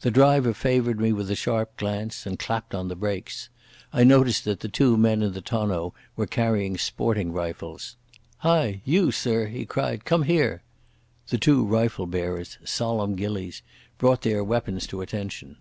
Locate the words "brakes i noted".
2.96-4.34